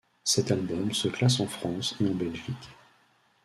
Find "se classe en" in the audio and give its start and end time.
0.93-1.45